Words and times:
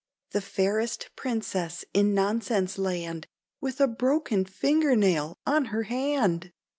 The 0.31 0.41
fairest 0.41 1.11
princess 1.15 1.85
in 1.93 2.15
Nonsense 2.15 2.79
Land, 2.79 3.27
With 3.59 3.79
a 3.79 3.87
broken 3.87 4.45
finger 4.45 4.95
nail 4.95 5.37
on 5.45 5.65
her 5.65 5.83
hand! 5.83 6.51